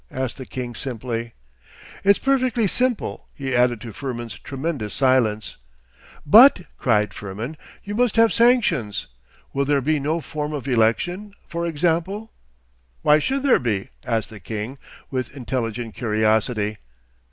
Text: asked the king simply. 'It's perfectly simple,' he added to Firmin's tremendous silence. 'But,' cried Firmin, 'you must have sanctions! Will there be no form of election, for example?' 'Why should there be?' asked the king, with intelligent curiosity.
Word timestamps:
asked 0.09 0.37
the 0.37 0.47
king 0.47 0.73
simply. 0.73 1.33
'It's 2.03 2.17
perfectly 2.17 2.65
simple,' 2.65 3.27
he 3.35 3.55
added 3.55 3.79
to 3.79 3.93
Firmin's 3.93 4.39
tremendous 4.39 4.95
silence. 4.95 5.57
'But,' 6.25 6.61
cried 6.75 7.13
Firmin, 7.13 7.55
'you 7.83 7.93
must 7.93 8.15
have 8.15 8.33
sanctions! 8.33 9.05
Will 9.53 9.63
there 9.63 9.79
be 9.79 9.99
no 9.99 10.19
form 10.19 10.53
of 10.53 10.67
election, 10.67 11.35
for 11.47 11.67
example?' 11.67 12.31
'Why 13.03 13.19
should 13.19 13.43
there 13.43 13.59
be?' 13.59 13.89
asked 14.03 14.31
the 14.31 14.39
king, 14.39 14.79
with 15.11 15.37
intelligent 15.37 15.93
curiosity. 15.93 16.77